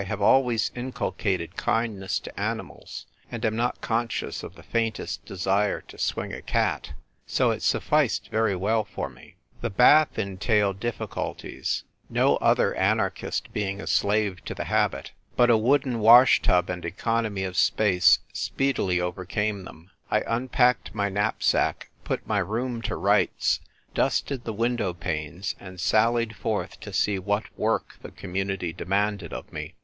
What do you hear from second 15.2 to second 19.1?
but a wooden water tub and economy of space speedily